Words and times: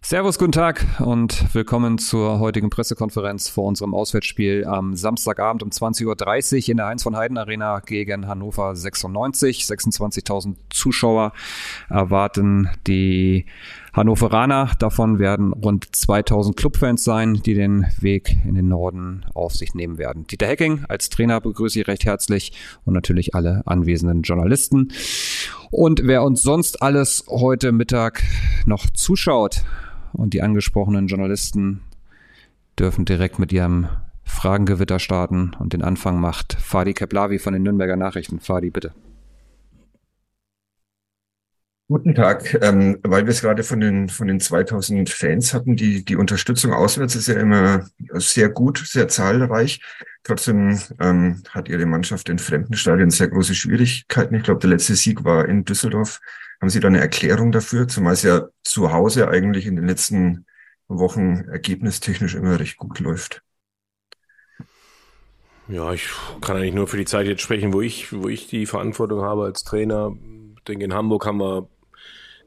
Servus, 0.00 0.38
guten 0.38 0.52
Tag 0.52 0.86
und 1.00 1.52
willkommen 1.54 1.98
zur 1.98 2.38
heutigen 2.38 2.70
Pressekonferenz 2.70 3.48
vor 3.48 3.64
unserem 3.64 3.94
Auswärtsspiel 3.94 4.64
am 4.64 4.94
Samstagabend 4.94 5.62
um 5.62 5.70
20.30 5.70 6.06
Uhr 6.54 6.68
in 6.70 6.76
der 6.76 6.86
Heinz 6.86 7.02
von 7.02 7.16
Heiden 7.16 7.36
Arena 7.36 7.80
gegen 7.80 8.28
Hannover 8.28 8.76
96. 8.76 9.64
26.000 9.64 10.54
Zuschauer 10.70 11.32
erwarten 11.90 12.70
die 12.86 13.46
Hannoveraner. 13.92 14.70
Davon 14.78 15.18
werden 15.18 15.52
rund 15.52 15.94
2000 15.94 16.56
Clubfans 16.56 17.04
sein, 17.04 17.34
die 17.34 17.54
den 17.54 17.86
Weg 18.00 18.36
in 18.44 18.54
den 18.54 18.68
Norden 18.68 19.24
auf 19.34 19.54
sich 19.54 19.74
nehmen 19.74 19.98
werden. 19.98 20.26
Dieter 20.26 20.46
Hecking 20.46 20.84
als 20.88 21.08
Trainer 21.08 21.40
begrüße 21.40 21.80
ich 21.80 21.88
recht 21.88 22.04
herzlich 22.04 22.52
und 22.84 22.94
natürlich 22.94 23.34
alle 23.34 23.62
anwesenden 23.66 24.22
Journalisten. 24.22 24.92
Und 25.70 26.02
wer 26.04 26.22
uns 26.22 26.42
sonst 26.42 26.82
alles 26.82 27.24
heute 27.28 27.72
Mittag 27.72 28.22
noch 28.66 28.86
zuschaut, 28.90 29.64
und 30.12 30.34
die 30.34 30.42
angesprochenen 30.42 31.06
Journalisten 31.06 31.80
dürfen 32.78 33.04
direkt 33.04 33.38
mit 33.38 33.52
ihrem 33.52 33.88
Fragengewitter 34.24 34.98
starten 34.98 35.52
und 35.58 35.72
den 35.72 35.82
Anfang 35.82 36.20
macht 36.20 36.54
Fadi 36.54 36.92
Keplavi 36.92 37.38
von 37.38 37.52
den 37.52 37.62
Nürnberger 37.62 37.96
Nachrichten. 37.96 38.40
Fadi, 38.40 38.70
bitte. 38.70 38.92
Guten 41.90 42.14
Tag, 42.14 42.58
ähm, 42.60 42.98
weil 43.02 43.24
wir 43.24 43.30
es 43.30 43.40
gerade 43.40 43.64
von 43.64 43.80
den 43.80 44.10
von 44.10 44.28
den 44.28 44.40
2000 44.40 45.08
Fans 45.08 45.54
hatten, 45.54 45.74
die 45.74 46.04
die 46.04 46.16
Unterstützung 46.16 46.74
auswärts 46.74 47.16
ist 47.16 47.28
ja 47.28 47.40
immer 47.40 47.88
sehr 48.12 48.50
gut, 48.50 48.82
sehr 48.86 49.08
zahlreich. 49.08 49.80
Trotzdem 50.22 50.78
ähm, 51.00 51.42
hat 51.48 51.70
ihre 51.70 51.86
Mannschaft 51.86 52.28
in 52.28 52.38
fremden 52.38 52.74
Stadien 52.74 53.08
sehr 53.08 53.28
große 53.28 53.54
Schwierigkeiten. 53.54 54.34
Ich 54.34 54.42
glaube, 54.42 54.60
der 54.60 54.68
letzte 54.68 54.96
Sieg 54.96 55.24
war 55.24 55.48
in 55.48 55.64
Düsseldorf. 55.64 56.20
Haben 56.60 56.68
Sie 56.68 56.78
da 56.80 56.88
eine 56.88 57.00
Erklärung 57.00 57.52
dafür? 57.52 57.88
Zumal 57.88 58.12
es 58.12 58.22
ja 58.22 58.48
zu 58.62 58.92
Hause 58.92 59.28
eigentlich 59.28 59.64
in 59.64 59.76
den 59.76 59.86
letzten 59.86 60.44
Wochen 60.88 61.46
ergebnistechnisch 61.50 62.34
immer 62.34 62.60
recht 62.60 62.76
gut 62.76 63.00
läuft. 63.00 63.42
Ja, 65.68 65.94
ich 65.94 66.10
kann 66.42 66.58
eigentlich 66.58 66.74
nur 66.74 66.86
für 66.86 66.98
die 66.98 67.06
Zeit 67.06 67.26
jetzt 67.26 67.40
sprechen, 67.40 67.72
wo 67.72 67.80
ich, 67.80 68.12
wo 68.12 68.28
ich 68.28 68.46
die 68.46 68.66
Verantwortung 68.66 69.22
habe 69.22 69.44
als 69.44 69.64
Trainer. 69.64 70.14
Ich 70.58 70.64
denke, 70.64 70.84
in 70.84 70.92
Hamburg 70.92 71.24
haben 71.24 71.40
wir 71.40 71.66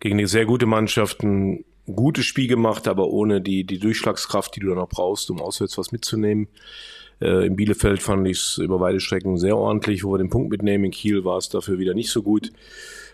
gegen 0.01 0.17
eine 0.17 0.27
sehr 0.27 0.45
gute 0.45 0.65
Mannschaft 0.65 1.23
ein 1.23 1.63
gutes 1.85 2.25
Spiel 2.25 2.47
gemacht, 2.47 2.87
aber 2.87 3.07
ohne 3.07 3.39
die, 3.39 3.63
die 3.63 3.79
Durchschlagskraft, 3.79 4.55
die 4.55 4.59
du 4.59 4.67
dann 4.67 4.77
noch 4.77 4.89
brauchst, 4.89 5.29
um 5.31 5.39
auswärts 5.39 5.77
was 5.77 5.91
mitzunehmen. 5.91 6.47
Äh, 7.21 7.45
in 7.45 7.55
Bielefeld 7.55 8.01
fand 8.01 8.27
ich 8.27 8.37
es 8.37 8.57
über 8.57 8.79
beide 8.79 8.99
Strecken 8.99 9.37
sehr 9.37 9.55
ordentlich, 9.55 10.03
wo 10.03 10.13
wir 10.13 10.17
den 10.17 10.29
Punkt 10.29 10.49
mitnehmen. 10.49 10.85
In 10.85 10.91
Kiel 10.91 11.23
war 11.23 11.37
es 11.37 11.49
dafür 11.49 11.79
wieder 11.79 11.93
nicht 11.93 12.09
so 12.09 12.23
gut. 12.23 12.51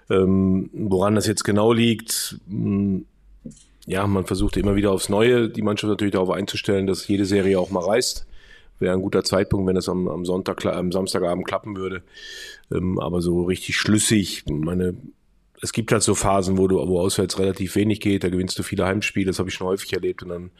Ähm, 0.10 0.70
woran 0.74 1.16
das 1.16 1.28
jetzt 1.28 1.44
genau 1.44 1.74
liegt, 1.74 2.40
mh, 2.48 2.66
hm, 2.66 3.06
ja, 3.86 4.06
man 4.06 4.26
versucht 4.26 4.58
immer 4.58 4.76
wieder 4.76 4.92
aufs 4.92 5.08
Neue, 5.08 5.50
die 5.50 5.62
Mannschaft 5.62 5.90
natürlich 5.90 6.14
darauf 6.14 6.30
einzustellen, 6.30 6.88
dass 6.88 7.08
jede 7.08 7.26
Serie 7.26 7.58
auch 7.60 7.70
mal 7.70 7.84
reißt. 7.84 8.28
Wäre 8.80 8.94
ein 8.94 9.02
guter 9.02 9.24
Zeitpunkt, 9.24 9.66
wenn 9.66 9.76
das 9.76 9.90
am, 9.90 10.08
am 10.08 10.26
Sonntag, 10.26 10.66
am 10.66 10.92
Samstagabend 10.92 11.48
klappen 11.48 11.78
würde. 11.78 12.04
Ähm, 12.72 13.00
aber 13.00 13.22
so 13.22 13.44
richtig 13.44 13.78
schlüssig, 13.78 14.44
meine, 14.48 14.96
es 15.62 15.72
gibt 15.72 15.92
halt 15.92 16.04
so 16.04 16.16
Phasen, 16.16 16.58
wo 16.58 16.68
du, 16.68 16.78
wo 16.88 17.00
auswärts 17.00 17.40
relativ 17.40 17.76
wenig 17.76 18.00
geht, 18.00 18.24
da 18.24 18.30
gewinnst 18.30 18.58
du 18.60 18.64
viele 18.64 18.86
Heimspiele, 18.86 19.28
das 19.28 19.40
habe 19.40 19.50
ich 19.50 19.56
schon 19.56 19.68
häufig 19.68 19.94
erlebt 19.94 20.24
und 20.24 20.30
dann 20.30 20.52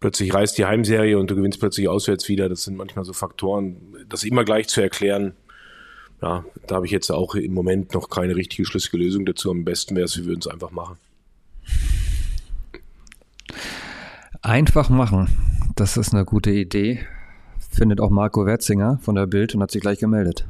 plötzlich 0.00 0.34
reißt 0.34 0.58
die 0.58 0.66
Heimserie 0.66 1.18
und 1.18 1.30
du 1.30 1.36
gewinnst 1.36 1.60
plötzlich 1.60 1.88
auswärts 1.88 2.28
wieder. 2.28 2.48
Das 2.48 2.64
sind 2.64 2.76
manchmal 2.76 3.04
so 3.04 3.12
Faktoren, 3.12 3.76
das 4.08 4.24
immer 4.24 4.44
gleich 4.44 4.68
zu 4.68 4.80
erklären, 4.80 5.34
ja, 6.22 6.44
da 6.66 6.76
habe 6.76 6.86
ich 6.86 6.92
jetzt 6.92 7.10
auch 7.10 7.34
im 7.34 7.52
Moment 7.52 7.92
noch 7.92 8.08
keine 8.08 8.34
richtige 8.36 8.64
schlüssige 8.64 8.96
Lösung 8.96 9.26
dazu. 9.26 9.50
Am 9.50 9.64
besten 9.64 9.94
wäre 9.94 10.06
es, 10.06 10.16
wir 10.16 10.24
würden 10.24 10.40
es 10.40 10.46
einfach 10.46 10.70
machen. 10.70 10.96
Einfach 14.40 14.88
machen. 14.88 15.28
Das 15.76 15.96
ist 15.96 16.14
eine 16.14 16.24
gute 16.24 16.50
Idee. 16.50 17.00
Findet 17.70 18.00
auch 18.00 18.10
Marco 18.10 18.46
Werzinger 18.46 18.98
von 19.02 19.16
der 19.16 19.26
Bild 19.26 19.54
und 19.54 19.62
hat 19.62 19.70
sich 19.70 19.82
gleich 19.82 19.98
gemeldet. 19.98 20.46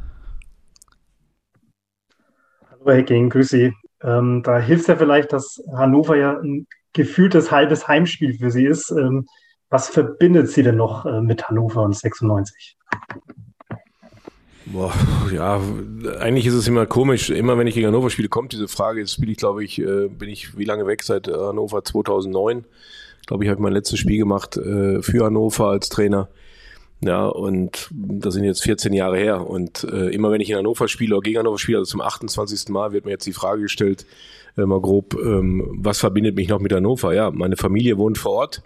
Hallo 2.71 2.93
Herr 2.93 3.03
grüß 3.03 3.49
Sie. 3.49 3.73
Ähm, 4.05 4.43
da 4.45 4.59
hilft 4.59 4.89
ja 4.89 4.97
vielleicht, 4.97 5.33
dass 5.33 5.63
Hannover 5.75 6.17
ja 6.17 6.39
ein 6.39 6.67
gefühltes 6.93 7.51
halbes 7.51 7.89
Heimspiel 7.89 8.39
für 8.39 8.51
Sie 8.51 8.67
ist. 8.67 8.91
Ähm, 8.91 9.27
was 9.71 9.89
verbindet 9.89 10.51
Sie 10.51 10.63
denn 10.63 10.77
noch 10.77 11.07
äh, 11.07 11.21
mit 11.21 11.49
Hannover 11.49 11.83
und 11.83 11.97
96? 11.97 12.77
Boah, 14.67 14.93
ja, 15.33 15.61
eigentlich 16.21 16.47
ist 16.47 16.55
es 16.55 16.69
immer 16.69 16.87
komisch. 16.87 17.31
Immer 17.31 17.59
wenn 17.59 17.67
ich 17.67 17.75
gegen 17.75 17.87
Hannover 17.87 18.11
spiele, 18.11 18.29
kommt 18.29 18.53
diese 18.53 18.69
Frage. 18.69 19.01
Jetzt 19.01 19.13
spiele 19.13 19.33
ich, 19.33 19.39
glaube 19.39 19.65
ich, 19.65 19.79
äh, 19.81 20.09
bin 20.09 20.29
ich 20.29 20.57
wie 20.57 20.65
lange 20.65 20.87
weg 20.87 21.03
seit 21.03 21.29
Hannover 21.29 21.85
2009. 21.85 22.65
Ich 23.21 23.27
glaube, 23.27 23.45
ich 23.45 23.51
habe 23.51 23.63
mein 23.63 23.73
letztes 23.73 23.99
Spiel 23.99 24.19
gemacht 24.19 24.57
äh, 24.57 25.03
für 25.03 25.25
Hannover 25.25 25.69
als 25.69 25.89
Trainer. 25.89 26.29
Ja, 27.05 27.27
und 27.27 27.91
das 27.93 28.33
sind 28.33 28.45
jetzt 28.45 28.63
14 28.63 28.95
Jahre 28.95 29.19
her. 29.19 29.47
Und 29.47 29.85
äh, 29.85 30.09
immer 30.09 30.31
wenn 30.31 30.41
ich 30.41 30.49
in 30.49 30.57
Hannover 30.57 30.89
spiele 30.89 31.15
oder 31.17 31.23
gegen 31.23 31.39
Hannover 31.39 31.59
spiele, 31.59 31.79
also 31.79 31.91
zum 31.91 32.01
28. 32.01 32.71
Mal, 32.71 32.93
wird 32.93 33.05
mir 33.05 33.11
jetzt 33.11 33.27
die 33.27 33.35
Frage 33.35 33.63
gestellt, 33.63 34.07
äh, 34.57 34.63
mal 34.63 34.81
grob, 34.81 35.15
ähm, 35.23 35.69
was 35.83 35.99
verbindet 35.99 36.35
mich 36.35 36.49
noch 36.49 36.61
mit 36.61 36.73
Hannover? 36.73 37.13
Ja, 37.13 37.31
meine 37.31 37.57
Familie 37.57 37.99
wohnt 37.99 38.17
vor 38.17 38.33
Ort. 38.33 38.63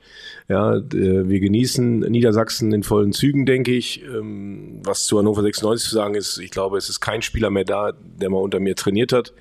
Ja, 0.48 0.76
äh, 0.76 1.28
wir 1.28 1.40
genießen 1.40 2.00
Niedersachsen 2.00 2.72
in 2.72 2.84
vollen 2.84 3.12
Zügen, 3.12 3.44
denke 3.44 3.72
ich. 3.72 4.04
Ähm, 4.04 4.80
was 4.84 5.04
zu 5.06 5.18
Hannover 5.18 5.42
96 5.42 5.88
zu 5.88 5.94
sagen 5.96 6.14
ist, 6.14 6.38
ich 6.38 6.52
glaube, 6.52 6.78
es 6.78 6.88
ist 6.88 7.00
kein 7.00 7.22
Spieler 7.22 7.50
mehr 7.50 7.64
da, 7.64 7.92
der 7.92 8.30
mal 8.30 8.38
unter 8.38 8.60
mir 8.60 8.76
trainiert 8.76 9.12
hat. 9.12 9.32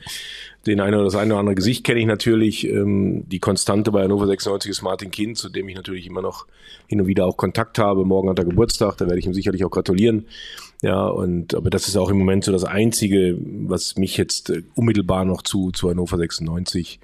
Den 0.68 0.82
eine 0.82 0.98
oder 0.98 1.06
das 1.06 1.16
eine 1.16 1.34
oder 1.34 1.40
andere 1.40 1.56
Gesicht 1.56 1.84
kenne 1.84 2.00
ich 2.00 2.06
natürlich. 2.06 2.68
Ähm, 2.68 3.24
die 3.28 3.40
Konstante 3.40 3.92
bei 3.92 4.04
Hannover 4.04 4.28
96 4.28 4.70
ist 4.70 4.82
Martin 4.82 5.12
Kind, 5.12 5.38
zu 5.38 5.50
dem 5.50 5.70
ich 5.70 5.76
natürlich 5.76 6.06
immer 6.06 6.22
noch 6.22 6.46
hin 6.88 7.02
und 7.02 7.08
wieder 7.08 7.26
auch 7.26 7.38
Kontakt 7.38 7.80
habe. 7.80 8.06
Morgen 8.06 8.30
hat 8.30 8.40
er 8.40 8.46
Geburtstag, 8.46 8.98
da 8.98 9.06
werde 9.06 9.20
ich 9.20 9.26
ihm 9.26 9.34
sicherlich 9.34 9.64
auch 9.64 9.72
gratulieren. 9.72 10.28
Ja, 10.82 11.08
und 11.08 11.56
aber 11.56 11.72
das 11.72 11.88
ist 11.88 11.96
auch 11.96 12.10
im 12.10 12.20
Moment 12.20 12.44
so 12.44 12.52
das 12.52 12.64
Einzige, 12.64 13.38
was 13.42 13.96
mich 13.96 14.18
jetzt 14.18 14.52
äh, 14.52 14.62
unmittelbar 14.76 15.26
noch 15.26 15.42
zu, 15.42 15.72
zu 15.72 15.90
Hannover 15.90 16.18
96 16.18 17.00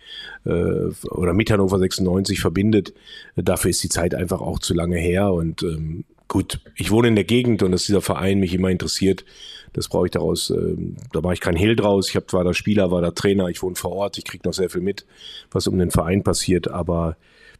äh, 0.46 0.50
oder 0.50 1.34
mit 1.34 1.50
Hannover 1.50 1.79
96 1.79 2.40
verbindet. 2.40 2.94
Dafür 3.35 3.72
ist 3.72 3.84
die 3.84 3.90
Zeit 3.90 4.13
einfach 4.13 4.41
auch 4.41 4.59
zu 4.59 4.73
lange 4.73 4.97
her. 4.97 5.34
Und 5.34 5.63
ähm, 5.63 6.03
gut, 6.28 6.59
ich 6.75 6.91
wohne 6.91 7.09
in 7.09 7.16
der 7.16 7.23
Gegend 7.23 7.63
und 7.63 7.72
dass 7.72 7.85
dieser 7.85 8.01
Verein 8.01 8.39
mich 8.39 8.53
immer 8.53 8.69
interessiert. 8.69 9.25
Das 9.73 9.88
brauche 9.88 10.06
ich 10.06 10.11
daraus, 10.11 10.50
äh, 10.51 10.75
da 11.11 11.22
mache 11.22 11.34
ich 11.34 11.41
keinen 11.41 11.57
Hehl 11.57 11.75
draus. 11.75 12.09
Ich 12.09 12.16
habe 12.16 12.28
zwar 12.28 12.44
da 12.44 12.53
Spieler, 12.53 12.91
war 12.91 13.01
da 13.01 13.11
Trainer, 13.11 13.47
ich 13.47 13.61
wohne 13.61 13.75
vor 13.75 13.91
Ort, 13.91 14.17
ich 14.17 14.25
kriege 14.25 14.47
noch 14.47 14.53
sehr 14.53 14.69
viel 14.69 14.81
mit, 14.81 15.06
was 15.51 15.67
um 15.67 15.78
den 15.78 15.91
Verein 15.91 16.23
passiert, 16.23 16.69
aber 16.69 17.17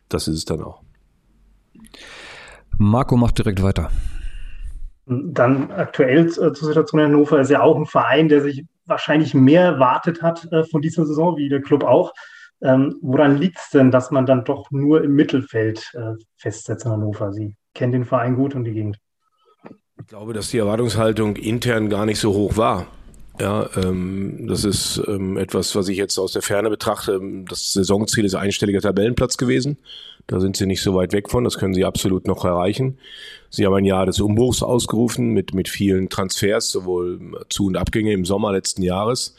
das 0.10 0.28
ist 0.28 0.38
es 0.38 0.46
dann 0.46 0.62
auch. 0.62 0.82
Marco 2.78 3.18
macht 3.18 3.38
direkt 3.38 3.62
weiter. 3.62 3.92
Dann 5.06 5.72
aktuell 5.72 6.30
zur 6.30 6.56
Situation 6.56 7.02
in 7.02 7.08
Hannover 7.08 7.40
ist 7.40 7.50
ja 7.50 7.62
auch 7.62 7.76
ein 7.76 7.86
Verein, 7.86 8.30
der 8.30 8.42
sich 8.42 8.66
wahrscheinlich 8.86 9.34
mehr 9.34 9.64
erwartet 9.64 10.22
hat 10.22 10.52
äh, 10.52 10.64
von 10.64 10.82
dieser 10.82 11.06
Saison, 11.06 11.38
wie 11.38 11.50
der 11.50 11.62
Club 11.62 11.84
auch. 11.84 12.14
Ähm, 12.62 12.98
woran 13.02 13.38
liegt 13.38 13.58
es 13.58 13.70
denn, 13.70 13.92
dass 13.92 14.12
man 14.12 14.26
dann 14.26 14.46
doch 14.46 14.72
nur 14.72 15.04
im 15.04 15.14
Mittelfeld 15.14 15.92
äh, 15.94 16.14
festsetzt 16.38 16.86
in 16.86 16.92
Hannover? 16.92 17.34
Sie 17.34 17.58
kennen 17.74 17.92
den 17.92 18.06
Verein 18.06 18.36
gut 18.36 18.56
und 18.56 18.64
die 18.64 18.74
Gegend. 18.74 19.00
Ich 20.00 20.08
glaube, 20.08 20.34
dass 20.34 20.50
die 20.50 20.58
Erwartungshaltung 20.58 21.36
intern 21.36 21.90
gar 21.90 22.06
nicht 22.06 22.20
so 22.20 22.34
hoch 22.34 22.58
war. 22.58 22.88
Ja, 23.40 23.68
ähm, 23.76 24.46
das 24.48 24.64
ist 24.64 25.02
ähm, 25.08 25.38
etwas, 25.38 25.76
was 25.76 25.88
ich 25.88 25.98
jetzt 25.98 26.20
aus 26.20 26.34
der 26.34 26.44
Ferne 26.44 26.70
betrachte. 26.70 27.20
Das 27.50 27.74
Saisonziel 27.74 28.26
ist 28.26 28.36
einstelliger 28.36 28.82
Tabellenplatz 28.82 29.38
gewesen. 29.38 29.78
Da 30.28 30.40
sind 30.40 30.56
sie 30.56 30.68
nicht 30.68 30.82
so 30.82 30.94
weit 30.94 31.14
weg 31.14 31.30
von. 31.30 31.44
Das 31.44 31.58
können 31.58 31.74
sie 31.74 31.84
absolut 31.84 32.28
noch 32.28 32.46
erreichen. 32.46 33.00
Sie 33.50 33.66
haben 33.66 33.74
ein 33.74 33.86
Jahr 33.86 34.06
des 34.06 34.22
Umbruchs 34.22 34.62
ausgerufen 34.62 35.32
mit, 35.32 35.54
mit 35.54 35.68
vielen 35.68 36.10
Transfers, 36.10 36.72
sowohl 36.72 37.20
Zu- 37.50 37.68
und 37.68 37.76
Abgänge 37.76 38.14
im 38.14 38.24
Sommer 38.24 38.52
letzten 38.52 38.84
Jahres. 38.84 39.36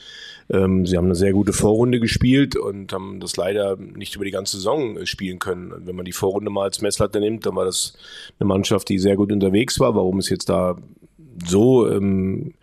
Ähm, 0.50 0.86
sie 0.86 0.96
haben 0.96 1.06
eine 1.06 1.14
sehr 1.14 1.32
gute 1.32 1.52
Vorrunde 1.52 2.00
gespielt 2.00 2.56
und 2.56 2.92
haben 2.92 3.20
das 3.20 3.36
leider 3.36 3.76
nicht 3.76 4.16
über 4.16 4.24
die 4.24 4.30
ganze 4.30 4.56
Saison 4.56 4.98
äh, 4.98 5.06
spielen 5.06 5.38
können. 5.38 5.72
Wenn 5.86 5.96
man 5.96 6.04
die 6.04 6.12
Vorrunde 6.12 6.50
mal 6.50 6.64
als 6.64 6.82
Messlatte 6.82 7.20
nimmt, 7.20 7.46
dann 7.46 7.56
war 7.56 7.64
das 7.64 7.96
eine 8.38 8.48
Mannschaft, 8.48 8.88
die 8.88 8.98
sehr 8.98 9.16
gut 9.16 9.32
unterwegs 9.32 9.80
war. 9.80 9.94
Warum 9.94 10.18
es 10.18 10.28
jetzt 10.28 10.48
da 10.48 10.76
so 11.46 11.88
ähm, 11.88 12.48
äh, 12.48 12.54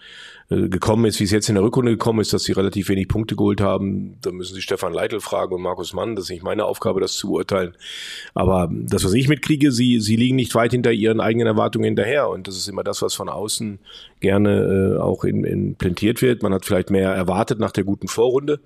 gekommen 0.52 1.06
ist, 1.06 1.20
wie 1.22 1.24
es 1.24 1.32
jetzt 1.32 1.48
in 1.48 1.56
der 1.56 1.64
Rückrunde 1.64 1.92
gekommen 1.92 2.20
ist, 2.20 2.34
dass 2.34 2.44
sie 2.44 2.52
relativ 2.52 2.90
wenig 2.90 3.08
Punkte 3.08 3.38
geholt 3.38 3.62
haben. 3.62 4.18
Da 4.22 4.32
müssen 4.32 4.54
Sie 4.54 4.62
Stefan 4.62 4.92
Leitl 4.92 5.22
fragen 5.22 5.56
und 5.56 5.62
Markus 5.62 5.94
Mann. 5.94 6.16
Das 6.16 6.26
ist 6.26 6.32
nicht 6.32 6.44
meine 6.44 6.66
Aufgabe, 6.66 7.00
das 7.00 7.14
zu 7.14 7.30
beurteilen. 7.30 7.74
Aber 8.34 8.70
das, 8.70 9.06
was 9.06 9.14
ich 9.14 9.30
mitkriege, 9.30 9.72
sie, 9.72 10.02
sie 10.02 10.18
liegen 10.18 10.36
nicht 10.36 10.54
weit 10.54 10.72
hinter 10.72 10.92
ihren 10.92 11.22
eigenen 11.22 11.48
Erwartungen 11.48 11.86
hinterher. 11.86 12.28
Und 12.30 12.50
das 12.50 12.58
ist 12.58 12.68
immer 12.68 12.84
das, 12.84 13.02
was 13.02 13.14
von 13.14 13.30
außen 13.30 13.80
gerne 14.20 14.98
äh, 14.98 15.00
auch 15.00 15.24
in, 15.24 15.46
in 15.46 15.76
plädiert 15.76 16.22
wird. 16.22 16.44
Man 16.44 16.54
hat 16.54 16.66
vielleicht 16.66 16.90
mehr 16.90 17.12
erwartet 17.12 17.60
nach 17.60 17.72
der 17.72 17.86
guten 17.86 18.10
Vorrunde. 18.10 18.60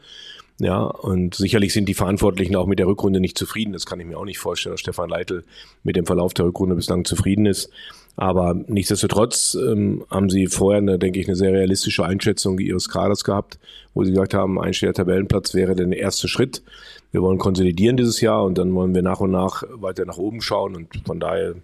Ja, 0.58 0.84
und 0.84 1.36
sicherlich 1.36 1.74
sind 1.74 1.90
die 1.90 1.94
Verantwortlichen 1.94 2.56
auch 2.56 2.66
mit 2.66 2.80
der 2.80 2.88
Rückrunde 2.88 3.20
nicht 3.20 3.38
zufrieden. 3.38 3.74
Das 3.74 3.86
kann 3.86 4.00
ich 4.00 4.06
mir 4.06 4.18
auch 4.18 4.26
nicht 4.26 4.40
vorstellen, 4.40 4.74
dass 4.74 4.80
Stefan 4.80 5.10
Leitl 5.10 5.44
mit 5.84 5.98
dem 5.98 6.06
Verlauf 6.06 6.34
der 6.34 6.46
Rückrunde 6.46 6.76
bislang 6.76 7.04
zufrieden 7.04 7.46
ist. 7.46 7.70
Aber 8.16 8.54
nichtsdestotrotz 8.54 9.56
ähm, 9.56 10.06
haben 10.10 10.30
sie 10.30 10.48
vorher, 10.48 10.82
eine, 10.82 10.98
denke 10.98 11.20
ich, 11.20 11.28
eine 11.28 11.36
sehr 11.36 11.52
realistische 11.52 12.06
Einschätzung 12.06 12.60
ihres 12.60 12.88
Kaders 12.88 13.26
gehabt, 13.26 13.60
wo 13.94 14.06
sie 14.06 14.12
gesagt 14.12 14.34
haben, 14.34 14.60
ein 14.60 14.72
Tabellenplatz 14.72 15.54
wäre 15.54 15.76
der 15.76 15.92
erste 15.98 16.30
Schritt. 16.30 16.64
wir 17.12 17.22
wollen 17.22 17.38
konsolidieren 17.38 17.98
dieses 17.98 18.22
Jahr 18.22 18.46
und 18.46 18.58
dann 18.58 18.74
wollen 18.74 18.96
wir 18.96 19.02
nach 19.02 19.20
und 19.20 19.32
nach 19.32 19.64
weiter 19.70 20.06
nach 20.06 20.18
oben 20.18 20.42
schauen 20.42 20.76
und 20.76 20.88
von 21.06 21.20
daher, 21.20 21.56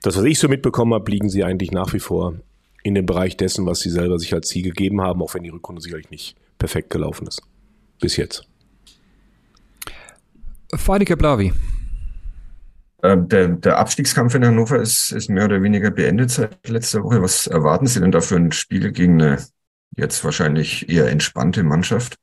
das, 0.00 0.16
was 0.16 0.24
ich 0.24 0.38
so 0.38 0.48
mitbekommen 0.48 0.94
habe, 0.94 1.10
liegen 1.10 1.28
sie 1.28 1.44
eigentlich 1.44 1.72
nach 1.72 1.92
wie 1.92 2.00
vor 2.00 2.34
in 2.82 2.94
dem 2.94 3.04
Bereich 3.04 3.36
dessen, 3.36 3.66
was 3.66 3.80
sie 3.80 3.90
selber 3.90 4.18
sich 4.18 4.32
als 4.32 4.48
Ziel 4.48 4.62
gegeben 4.62 5.02
haben, 5.02 5.20
auch 5.20 5.34
wenn 5.34 5.42
die 5.42 5.50
Rückrunde 5.50 5.82
sicherlich 5.82 6.10
nicht 6.10 6.36
perfekt 6.58 6.88
gelaufen 6.88 7.26
ist. 7.26 7.42
Bis 8.00 8.16
jetzt. 8.16 8.46
Fadi 10.74 11.04
Keblavi. 11.04 11.52
Ähm, 13.02 13.28
der, 13.28 13.48
der 13.48 13.78
Abstiegskampf 13.78 14.34
in 14.34 14.44
Hannover 14.44 14.80
ist, 14.80 15.12
ist 15.12 15.28
mehr 15.28 15.44
oder 15.44 15.62
weniger 15.62 15.90
beendet 15.90 16.30
seit 16.30 16.68
letzter 16.68 17.04
Woche. 17.04 17.22
Was 17.22 17.46
erwarten 17.46 17.86
Sie 17.86 18.00
denn 18.00 18.10
da 18.10 18.20
für 18.20 18.36
ein 18.36 18.52
Spiel 18.52 18.90
gegen 18.92 19.20
eine 19.22 19.38
jetzt 19.96 20.24
wahrscheinlich 20.24 20.88
eher 20.88 21.08
entspannte 21.08 21.62
Mannschaft? 21.62 22.16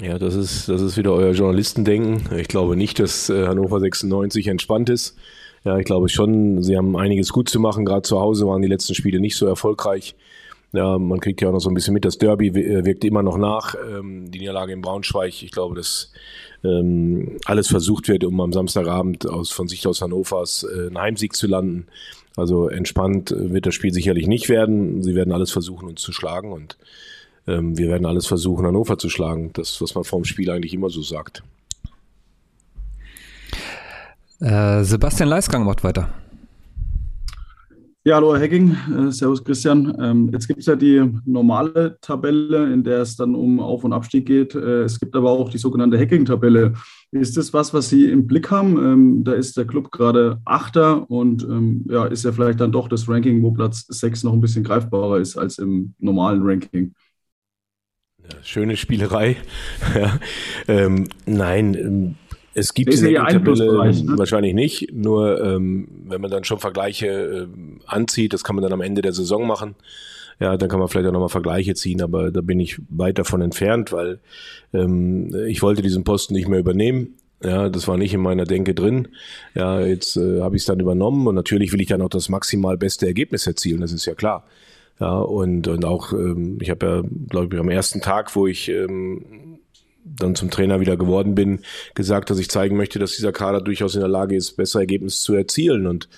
Ja, 0.00 0.18
das 0.18 0.34
ist, 0.34 0.68
das 0.68 0.82
ist 0.82 0.96
wieder 0.96 1.12
euer 1.12 1.32
Journalistendenken. 1.32 2.36
Ich 2.38 2.48
glaube 2.48 2.76
nicht, 2.76 2.98
dass 2.98 3.30
äh, 3.30 3.46
Hannover 3.46 3.80
96 3.80 4.46
entspannt 4.48 4.90
ist. 4.90 5.16
Ja, 5.64 5.78
ich 5.78 5.86
glaube 5.86 6.08
schon, 6.08 6.62
sie 6.62 6.76
haben 6.76 6.96
einiges 6.96 7.32
gut 7.32 7.48
zu 7.48 7.58
machen. 7.58 7.84
Gerade 7.86 8.02
zu 8.02 8.20
Hause 8.20 8.46
waren 8.46 8.62
die 8.62 8.68
letzten 8.68 8.94
Spiele 8.94 9.20
nicht 9.20 9.36
so 9.36 9.46
erfolgreich. 9.46 10.14
Ja, 10.76 10.98
man 10.98 11.20
kriegt 11.20 11.40
ja 11.40 11.48
auch 11.48 11.52
noch 11.52 11.60
so 11.60 11.70
ein 11.70 11.74
bisschen 11.74 11.94
mit, 11.94 12.04
das 12.04 12.18
Derby 12.18 12.48
äh, 12.48 12.84
wirkt 12.84 13.04
immer 13.04 13.22
noch 13.22 13.38
nach. 13.38 13.74
Ähm, 13.74 14.30
die 14.30 14.38
Niederlage 14.38 14.72
in 14.72 14.82
Braunschweig, 14.82 15.42
ich 15.42 15.50
glaube, 15.50 15.74
dass 15.74 16.12
ähm, 16.62 17.38
alles 17.46 17.68
versucht 17.68 18.08
wird, 18.08 18.24
um 18.24 18.40
am 18.40 18.52
Samstagabend 18.52 19.28
aus, 19.28 19.50
von 19.50 19.68
Sicht 19.68 19.86
aus 19.86 20.02
Hannovers 20.02 20.64
äh, 20.64 20.88
einen 20.88 20.98
Heimsieg 20.98 21.34
zu 21.34 21.46
landen. 21.46 21.86
Also 22.36 22.68
entspannt 22.68 23.34
wird 23.34 23.64
das 23.64 23.74
Spiel 23.74 23.94
sicherlich 23.94 24.26
nicht 24.26 24.48
werden. 24.50 25.02
Sie 25.02 25.14
werden 25.14 25.32
alles 25.32 25.50
versuchen, 25.50 25.88
uns 25.88 26.02
zu 26.02 26.12
schlagen 26.12 26.52
und 26.52 26.76
ähm, 27.46 27.78
wir 27.78 27.88
werden 27.88 28.04
alles 28.06 28.26
versuchen, 28.26 28.66
Hannover 28.66 28.98
zu 28.98 29.08
schlagen. 29.08 29.50
Das, 29.54 29.80
was 29.80 29.94
man 29.94 30.04
vorm 30.04 30.24
Spiel 30.24 30.50
eigentlich 30.50 30.74
immer 30.74 30.90
so 30.90 31.00
sagt. 31.00 31.42
Äh, 34.40 34.84
Sebastian 34.84 35.30
Leisgang 35.30 35.64
macht 35.64 35.82
weiter. 35.82 36.10
Ja, 38.06 38.14
hallo 38.14 38.32
Herr 38.32 38.40
Hecking, 38.40 38.76
äh, 38.96 39.10
Servus 39.10 39.42
Christian. 39.42 39.92
Ähm, 40.00 40.30
jetzt 40.32 40.46
gibt 40.46 40.60
es 40.60 40.66
ja 40.66 40.76
die 40.76 41.04
normale 41.24 41.98
Tabelle, 42.00 42.72
in 42.72 42.84
der 42.84 43.00
es 43.00 43.16
dann 43.16 43.34
um 43.34 43.58
Auf- 43.58 43.82
und 43.82 43.92
Abstieg 43.92 44.26
geht. 44.26 44.54
Äh, 44.54 44.82
es 44.82 45.00
gibt 45.00 45.16
aber 45.16 45.32
auch 45.32 45.50
die 45.50 45.58
sogenannte 45.58 45.98
Hacking-Tabelle. 45.98 46.74
Ist 47.10 47.36
das 47.36 47.52
was, 47.52 47.74
was 47.74 47.88
Sie 47.88 48.08
im 48.08 48.28
Blick 48.28 48.48
haben? 48.48 48.76
Ähm, 48.78 49.24
da 49.24 49.32
ist 49.32 49.56
der 49.56 49.64
Club 49.64 49.90
gerade 49.90 50.40
Achter 50.44 51.10
und 51.10 51.42
ähm, 51.42 51.84
ja, 51.90 52.04
ist 52.04 52.24
ja 52.24 52.30
vielleicht 52.30 52.60
dann 52.60 52.70
doch 52.70 52.86
das 52.86 53.08
Ranking, 53.08 53.42
wo 53.42 53.50
Platz 53.50 53.84
6 53.88 54.22
noch 54.22 54.34
ein 54.34 54.40
bisschen 54.40 54.62
greifbarer 54.62 55.18
ist 55.18 55.36
als 55.36 55.58
im 55.58 55.94
normalen 55.98 56.42
Ranking. 56.44 56.94
Schöne 58.42 58.76
Spielerei. 58.76 59.36
ja. 59.96 60.16
nein, 61.26 62.16
es 62.56 62.72
gibt 62.72 62.92
diese 62.92 63.10
ja 63.10 63.26
Tabelle 63.26 63.66
ne? 63.66 64.18
wahrscheinlich 64.18 64.54
nicht, 64.54 64.92
nur 64.92 65.44
ähm, 65.44 65.88
wenn 66.06 66.22
man 66.22 66.30
dann 66.30 66.44
schon 66.44 66.58
Vergleiche 66.58 67.06
äh, 67.06 67.46
anzieht, 67.86 68.32
das 68.32 68.44
kann 68.44 68.56
man 68.56 68.62
dann 68.62 68.72
am 68.72 68.80
Ende 68.80 69.02
der 69.02 69.12
Saison 69.12 69.46
machen. 69.46 69.74
Ja, 70.40 70.56
dann 70.56 70.68
kann 70.68 70.78
man 70.78 70.88
vielleicht 70.88 71.06
auch 71.06 71.12
nochmal 71.12 71.28
Vergleiche 71.28 71.74
ziehen, 71.74 72.00
aber 72.02 72.30
da 72.30 72.40
bin 72.40 72.58
ich 72.58 72.78
weit 72.88 73.18
davon 73.18 73.42
entfernt, 73.42 73.92
weil 73.92 74.20
ähm, 74.72 75.34
ich 75.46 75.62
wollte 75.62 75.82
diesen 75.82 76.04
Posten 76.04 76.34
nicht 76.34 76.48
mehr 76.48 76.58
übernehmen. 76.58 77.14
Ja, 77.42 77.68
das 77.68 77.86
war 77.88 77.98
nicht 77.98 78.14
in 78.14 78.22
meiner 78.22 78.44
Denke 78.44 78.74
drin. 78.74 79.08
Ja, 79.54 79.80
jetzt 79.80 80.16
äh, 80.16 80.40
habe 80.40 80.56
ich 80.56 80.62
es 80.62 80.66
dann 80.66 80.80
übernommen 80.80 81.26
und 81.26 81.34
natürlich 81.34 81.72
will 81.72 81.80
ich 81.82 81.88
dann 81.88 82.00
auch 82.00 82.08
das 82.08 82.30
maximal 82.30 82.78
beste 82.78 83.06
Ergebnis 83.06 83.46
erzielen, 83.46 83.82
das 83.82 83.92
ist 83.92 84.06
ja 84.06 84.14
klar. 84.14 84.46
Ja, 84.98 85.18
und, 85.18 85.68
und 85.68 85.84
auch, 85.84 86.12
ähm, 86.14 86.58
ich 86.62 86.70
habe 86.70 86.86
ja, 86.86 87.02
glaube 87.28 87.54
ich, 87.54 87.60
am 87.60 87.68
ersten 87.68 88.00
Tag, 88.00 88.34
wo 88.34 88.46
ich 88.46 88.70
ähm, 88.70 89.55
dann 90.06 90.34
zum 90.34 90.50
Trainer 90.50 90.80
wieder 90.80 90.96
geworden 90.96 91.34
bin, 91.34 91.60
gesagt, 91.94 92.30
dass 92.30 92.38
ich 92.38 92.48
zeigen 92.48 92.76
möchte, 92.76 92.98
dass 92.98 93.16
dieser 93.16 93.32
Kader 93.32 93.60
durchaus 93.60 93.94
in 93.94 94.00
der 94.00 94.08
Lage 94.08 94.36
ist, 94.36 94.56
bessere 94.56 94.82
Ergebnisse 94.82 95.20
zu 95.20 95.34
erzielen. 95.34 95.86
Und 95.86 96.08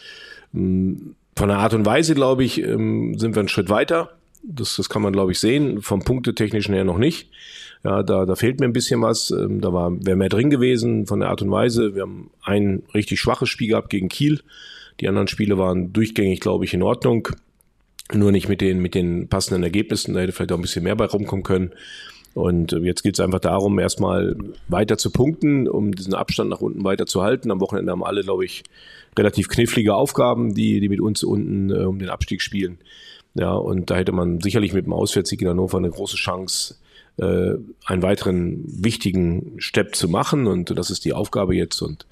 ähm, 0.55 1.15
von 1.37 1.49
der 1.49 1.59
Art 1.59 1.75
und 1.75 1.87
Weise, 1.87 2.15
glaube 2.15 2.45
ich, 2.45 2.63
ähm, 2.63 3.19
sind 3.19 3.35
wir 3.35 3.41
einen 3.41 3.49
Schritt 3.49 3.71
weiter. 3.71 4.11
Das, 4.43 4.77
das 4.77 4.89
kann 4.89 5.03
man, 5.03 5.13
glaube 5.13 5.33
ich, 5.33 5.41
sehen. 5.41 5.83
Vom 5.83 6.05
Punktetechnischen 6.05 6.75
her 6.75 6.85
noch 6.85 6.99
nicht. 6.99 7.31
Ja, 7.85 8.03
da, 8.03 8.27
da 8.27 8.35
fehlt 8.35 8.61
mir 8.61 8.67
ein 8.67 8.73
bisschen 8.73 9.03
was. 9.03 9.31
Ähm, 9.31 9.61
da 9.61 9.73
wäre 9.73 10.17
mehr 10.17 10.29
drin 10.29 10.51
gewesen 10.51 11.07
von 11.07 11.21
der 11.21 11.31
Art 11.31 11.43
und 11.43 11.51
Weise. 11.51 11.95
Wir 11.95 12.03
haben 12.03 12.31
ein 12.43 12.83
richtig 12.95 13.21
schwaches 13.21 13.49
Spiel 13.49 13.69
gehabt 13.69 13.91
gegen 13.91 14.09
Kiel. 14.09 14.41
Die 15.01 15.09
anderen 15.09 15.29
Spiele 15.29 15.59
waren 15.59 15.93
durchgängig, 15.93 16.41
glaube 16.41 16.65
ich, 16.65 16.75
in 16.75 16.83
Ordnung. 16.83 17.29
Nur 18.13 18.33
nicht 18.33 18.49
mit 18.49 18.61
den, 18.61 18.81
mit 18.81 18.95
den 18.95 19.29
passenden 19.29 19.63
Ergebnissen. 19.63 20.15
Da 20.15 20.21
hätte 20.21 20.33
vielleicht 20.33 20.53
auch 20.53 20.59
ein 20.59 20.63
bisschen 20.63 20.85
mehr 20.85 20.97
bei 20.97 21.05
rumkommen 21.05 21.45
können. 21.45 21.73
Und 22.39 22.73
äh, 22.73 22.79
jetzt 22.79 23.03
geht 23.03 23.15
es 23.15 23.21
einfach 23.21 23.41
darum, 23.41 23.81
erstmal 23.81 24.37
weiter 24.69 24.97
zu 24.97 25.11
punkten, 25.11 25.67
um 25.67 25.93
diesen 25.93 26.15
Abstand 26.15 26.49
nach 26.51 26.61
unten 26.61 26.85
weiter 26.85 27.05
zu 27.05 27.23
halten. 27.23 27.51
Am 27.51 27.61
Wochenende 27.61 27.91
haben 27.91 28.05
alle, 28.05 28.23
glaube 28.23 28.45
ich, 28.45 28.63
relativ 29.19 29.49
knifflige 29.49 29.95
Aufgaben, 29.95 30.55
die, 30.55 30.79
die 30.79 30.89
mit 30.89 31.01
uns 31.01 31.25
unten 31.25 31.71
äh, 31.71 31.85
um 31.85 31.99
den 31.99 32.11
Abstieg 32.11 32.41
spielen. 32.41 32.79
Ja, 33.35 33.55
und 33.55 33.91
da 33.91 33.97
hätte 33.97 34.13
man 34.13 34.41
sicherlich 34.41 34.73
mit 34.73 34.87
dem 34.87 34.93
Auswärtssieg 34.93 35.43
in 35.43 35.49
Hannover 35.49 35.79
eine 35.79 35.91
große 35.91 36.17
Chance, 36.17 36.77
äh, 37.17 37.55
einen 37.85 38.03
weiteren 38.03 38.63
wichtigen 38.67 39.55
Step 39.59 39.97
zu 39.97 40.09
machen. 40.09 40.47
Und 40.47 40.79
das 40.79 40.91
ist 40.91 41.05
die 41.05 41.15
Aufgabe 41.15 41.57
jetzt. 41.57 41.83
Und 41.83 42.07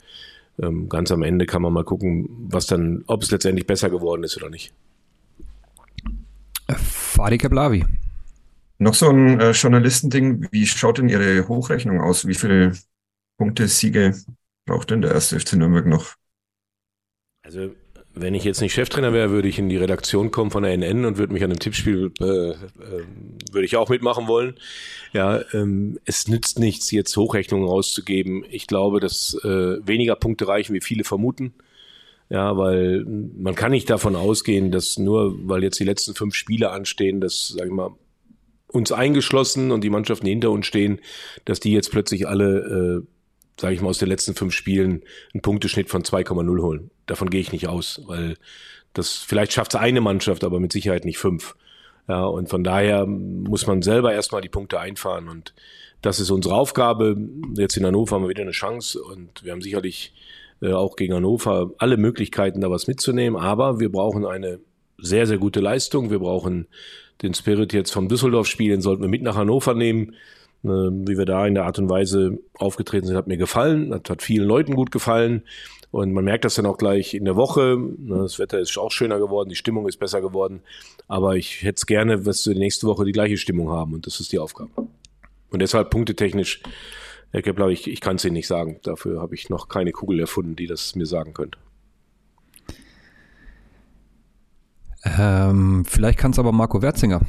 ähm, 0.60 0.88
ganz 0.88 1.12
am 1.12 1.22
Ende 1.22 1.46
kann 1.46 1.62
man 1.62 1.72
mal 1.72 1.84
gucken, 1.84 2.48
was 2.48 2.66
dann, 2.66 3.04
ob 3.06 3.22
es 3.22 3.30
letztendlich 3.30 3.68
besser 3.68 3.90
geworden 3.90 4.24
ist 4.24 4.36
oder 4.36 4.50
nicht. 4.50 4.72
Fadi 6.68 7.38
Keblavi. 7.38 7.84
Noch 8.78 8.94
so 8.94 9.08
ein 9.08 9.40
äh, 9.40 9.52
Journalistending. 9.52 10.48
Wie 10.50 10.66
schaut 10.66 10.98
denn 10.98 11.08
Ihre 11.08 11.48
Hochrechnung 11.48 12.00
aus? 12.00 12.26
Wie 12.26 12.34
viele 12.34 12.72
Punkte, 13.38 13.68
Siege 13.68 14.14
braucht 14.66 14.90
denn 14.90 15.02
der 15.02 15.12
erste 15.12 15.38
FC 15.40 15.54
Nürnberg 15.54 15.86
noch? 15.86 16.14
Also, 17.42 17.70
wenn 18.14 18.34
ich 18.34 18.44
jetzt 18.44 18.60
nicht 18.60 18.74
Cheftrainer 18.74 19.12
wäre, 19.12 19.30
würde 19.30 19.48
ich 19.48 19.58
in 19.58 19.68
die 19.68 19.76
Redaktion 19.76 20.30
kommen 20.30 20.50
von 20.50 20.62
der 20.62 20.72
NN 20.72 21.04
und 21.04 21.18
würde 21.18 21.32
mich 21.32 21.44
an 21.44 21.50
einem 21.50 21.60
Tippspiel, 21.60 22.12
äh, 22.20 22.24
äh, 22.24 22.54
würde 23.52 23.64
ich 23.64 23.76
auch 23.76 23.88
mitmachen 23.88 24.26
wollen. 24.26 24.56
Ja, 25.12 25.40
ähm, 25.52 25.98
es 26.04 26.26
nützt 26.26 26.58
nichts, 26.58 26.90
jetzt 26.90 27.16
Hochrechnungen 27.16 27.68
rauszugeben. 27.68 28.44
Ich 28.50 28.66
glaube, 28.66 29.00
dass 29.00 29.38
äh, 29.44 29.86
weniger 29.86 30.16
Punkte 30.16 30.48
reichen, 30.48 30.74
wie 30.74 30.80
viele 30.80 31.04
vermuten. 31.04 31.54
Ja, 32.28 32.56
weil 32.56 33.04
man 33.04 33.54
kann 33.54 33.70
nicht 33.70 33.88
davon 33.88 34.16
ausgehen, 34.16 34.72
dass 34.72 34.98
nur, 34.98 35.36
weil 35.48 35.62
jetzt 35.62 35.78
die 35.78 35.84
letzten 35.84 36.14
fünf 36.14 36.34
Spiele 36.34 36.70
anstehen, 36.70 37.20
dass, 37.20 37.54
sag 37.56 37.66
ich 37.66 37.72
mal, 37.72 37.94
uns 38.76 38.92
eingeschlossen 38.92 39.70
und 39.72 39.82
die 39.82 39.90
Mannschaften, 39.90 40.26
die 40.26 40.32
hinter 40.32 40.50
uns 40.50 40.66
stehen, 40.66 41.00
dass 41.44 41.60
die 41.60 41.72
jetzt 41.72 41.90
plötzlich 41.90 42.28
alle, 42.28 43.02
äh, 43.02 43.06
sage 43.60 43.74
ich 43.74 43.80
mal, 43.80 43.88
aus 43.88 43.98
den 43.98 44.08
letzten 44.08 44.34
fünf 44.34 44.54
Spielen 44.54 45.02
einen 45.32 45.42
Punkteschnitt 45.42 45.88
von 45.88 46.02
2,0 46.02 46.62
holen. 46.62 46.90
Davon 47.06 47.30
gehe 47.30 47.40
ich 47.40 47.52
nicht 47.52 47.68
aus, 47.68 48.02
weil 48.06 48.36
das 48.92 49.12
vielleicht 49.12 49.52
schafft 49.52 49.74
es 49.74 49.80
eine 49.80 50.00
Mannschaft, 50.00 50.44
aber 50.44 50.60
mit 50.60 50.72
Sicherheit 50.72 51.04
nicht 51.04 51.18
fünf. 51.18 51.56
Ja, 52.08 52.24
und 52.24 52.48
von 52.48 52.62
daher 52.62 53.04
muss 53.06 53.66
man 53.66 53.82
selber 53.82 54.12
erstmal 54.12 54.40
die 54.40 54.48
Punkte 54.48 54.78
einfahren 54.78 55.28
und 55.28 55.54
das 56.02 56.20
ist 56.20 56.30
unsere 56.30 56.54
Aufgabe. 56.54 57.16
Jetzt 57.56 57.76
in 57.76 57.84
Hannover 57.84 58.14
haben 58.14 58.22
wir 58.22 58.28
wieder 58.28 58.42
eine 58.42 58.52
Chance 58.52 59.02
und 59.02 59.42
wir 59.42 59.52
haben 59.52 59.62
sicherlich 59.62 60.12
äh, 60.62 60.72
auch 60.72 60.94
gegen 60.94 61.14
Hannover 61.14 61.72
alle 61.78 61.96
Möglichkeiten, 61.96 62.60
da 62.60 62.70
was 62.70 62.86
mitzunehmen, 62.86 63.40
aber 63.40 63.80
wir 63.80 63.90
brauchen 63.90 64.24
eine 64.24 64.60
sehr, 64.98 65.26
sehr 65.26 65.38
gute 65.38 65.60
Leistung. 65.60 66.10
Wir 66.10 66.18
brauchen 66.18 66.66
den 67.22 67.34
Spirit 67.34 67.72
jetzt 67.72 67.92
vom 67.92 68.08
Düsseldorf-Spiel, 68.08 68.70
den 68.70 68.80
sollten 68.80 69.02
wir 69.02 69.08
mit 69.08 69.22
nach 69.22 69.36
Hannover 69.36 69.74
nehmen. 69.74 70.14
Äh, 70.64 70.68
wie 70.68 71.18
wir 71.18 71.26
da 71.26 71.46
in 71.46 71.54
der 71.54 71.64
Art 71.64 71.78
und 71.78 71.88
Weise 71.88 72.38
aufgetreten 72.54 73.06
sind, 73.06 73.16
hat 73.16 73.26
mir 73.26 73.36
gefallen, 73.36 73.94
hat, 73.94 74.10
hat 74.10 74.22
vielen 74.22 74.46
Leuten 74.46 74.74
gut 74.74 74.90
gefallen. 74.90 75.42
Und 75.90 76.12
man 76.12 76.24
merkt 76.24 76.44
das 76.44 76.56
dann 76.56 76.66
auch 76.66 76.78
gleich 76.78 77.14
in 77.14 77.24
der 77.24 77.36
Woche. 77.36 77.76
Ne, 77.78 78.18
das 78.18 78.38
Wetter 78.38 78.58
ist 78.58 78.76
auch 78.76 78.90
schöner 78.90 79.18
geworden, 79.18 79.48
die 79.48 79.56
Stimmung 79.56 79.88
ist 79.88 79.98
besser 79.98 80.20
geworden. 80.20 80.60
Aber 81.08 81.36
ich 81.36 81.62
hätte 81.62 81.76
es 81.76 81.86
gerne, 81.86 82.20
dass 82.20 82.46
wir 82.46 82.54
nächste 82.54 82.86
Woche 82.86 83.04
die 83.04 83.12
gleiche 83.12 83.36
Stimmung 83.36 83.70
haben. 83.70 83.94
Und 83.94 84.06
das 84.06 84.20
ist 84.20 84.32
die 84.32 84.38
Aufgabe. 84.38 84.70
Und 85.50 85.60
deshalb 85.60 85.90
punktetechnisch, 85.90 86.62
Herr 87.30 87.42
Kepler, 87.42 87.68
ich, 87.68 87.86
ich 87.86 88.00
kann 88.00 88.16
es 88.16 88.24
Ihnen 88.24 88.34
nicht 88.34 88.48
sagen. 88.48 88.80
Dafür 88.82 89.20
habe 89.20 89.34
ich 89.34 89.48
noch 89.48 89.68
keine 89.68 89.92
Kugel 89.92 90.20
erfunden, 90.20 90.56
die 90.56 90.66
das 90.66 90.96
mir 90.96 91.06
sagen 91.06 91.32
könnte. 91.34 91.58
Ähm, 95.04 95.84
vielleicht 95.86 96.18
kann 96.18 96.32
es 96.32 96.38
aber 96.38 96.52
Marco 96.52 96.82
Werzinger. 96.82 97.20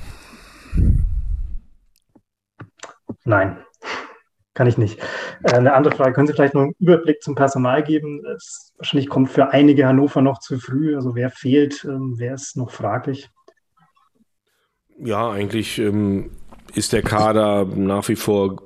Nein, 3.24 3.58
kann 4.54 4.68
ich 4.68 4.78
nicht. 4.78 5.00
Äh, 5.44 5.54
eine 5.54 5.74
andere 5.74 5.96
Frage, 5.96 6.14
können 6.14 6.28
Sie 6.28 6.34
vielleicht 6.34 6.54
noch 6.54 6.64
einen 6.64 6.76
Überblick 6.80 7.22
zum 7.22 7.36
Personal 7.36 7.84
geben? 7.84 8.24
Es 8.36 8.74
wahrscheinlich 8.78 9.10
kommt 9.10 9.30
für 9.30 9.52
einige 9.52 9.86
Hannover 9.86 10.22
noch 10.22 10.40
zu 10.40 10.60
früh. 10.60 10.96
Also 10.96 11.16
wer 11.16 11.30
fehlt, 11.30 11.84
ähm, 11.84 12.16
wer 12.18 12.34
ist 12.34 12.58
noch 12.58 12.72
fraglich? 12.72 13.30
Ja, 15.00 15.30
eigentlich 15.30 15.78
ähm, 15.78 16.32
ist 16.74 16.94
der 16.94 17.04
Kader 17.04 17.66
nach 17.66 18.08
wie 18.10 18.16
vor 18.16 18.62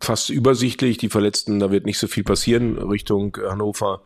fast 0.00 0.30
übersichtlich. 0.30 0.98
Die 0.98 1.08
Verletzten, 1.08 1.60
da 1.60 1.70
wird 1.70 1.86
nicht 1.86 1.98
so 1.98 2.06
viel 2.06 2.24
passieren 2.24 2.78
Richtung 2.78 3.36
Hannover. 3.48 4.02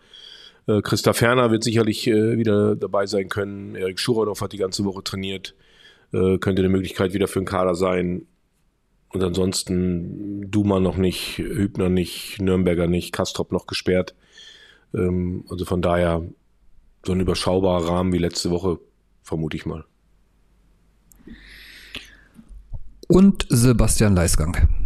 Äh, 0.67 0.83
Christa 0.83 1.13
Ferner 1.13 1.51
wird 1.51 1.65
sicherlich 1.65 2.07
äh, 2.07 2.37
wieder 2.37 2.77
dabei 2.77 3.07
sein 3.07 3.29
können. 3.29 3.75
Erik 3.75 3.99
Schuronow 3.99 4.41
hat 4.41 4.53
die 4.53 4.59
ganze 4.59 4.85
Woche 4.85 5.03
trainiert. 5.03 5.55
Äh, 6.13 6.39
könnte 6.39 6.63
eine 6.63 6.69
Möglichkeit 6.69 7.13
wieder 7.13 7.29
für 7.29 7.41
den 7.41 7.47
Kader 7.47 7.75
sein. 7.75 8.27
und 9.13 9.23
ansonsten 9.25 10.51
Duma 10.51 10.79
noch 10.79 10.97
nicht, 10.97 11.39
Hübner 11.39 11.89
nicht, 11.89 12.41
Nürnberger 12.41 12.87
nicht, 12.87 13.13
Kastrop 13.13 13.53
noch 13.53 13.67
gesperrt. 13.67 14.15
Ähm, 14.95 15.45
also 15.49 15.65
von 15.65 15.83
daher 15.83 16.23
so 17.05 17.13
ein 17.13 17.21
überschaubarer 17.21 17.89
Rahmen 17.89 18.13
wie 18.13 18.19
letzte 18.19 18.51
Woche, 18.51 18.79
vermute 19.23 19.57
ich 19.57 19.67
mal. 19.67 19.85
Und 23.09 23.47
Sebastian 23.49 24.15
Leisgang. 24.15 24.80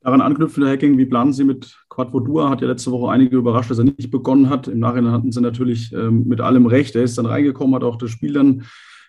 Daran 0.00 0.20
anknüpfende 0.20 0.70
Hacking, 0.70 0.96
wie 0.96 1.06
planen 1.06 1.32
Sie 1.32 1.42
mit 1.42 1.76
Quadvo 1.88 2.20
Dua? 2.20 2.50
Hat 2.50 2.60
ja 2.60 2.68
letzte 2.68 2.92
Woche 2.92 3.10
einige 3.10 3.36
überrascht, 3.36 3.70
dass 3.70 3.78
er 3.78 3.84
nicht 3.84 4.10
begonnen 4.10 4.48
hat. 4.48 4.68
Im 4.68 4.78
Nachhinein 4.78 5.12
hatten 5.12 5.32
sie 5.32 5.40
natürlich 5.40 5.92
ähm, 5.92 6.28
mit 6.28 6.40
allem 6.40 6.66
recht. 6.66 6.94
Er 6.94 7.02
ist 7.02 7.18
dann 7.18 7.26
reingekommen, 7.26 7.74
hat 7.74 7.82
auch 7.82 7.96
das 7.96 8.10
Spiel 8.10 8.32
dann 8.32 8.64